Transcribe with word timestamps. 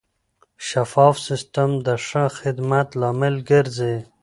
شفاف 0.67 1.15
سیستم 1.27 1.69
د 1.85 1.87
ښه 2.05 2.23
خدمت 2.39 2.87
لامل 3.01 3.35
ګرځي. 3.49 3.95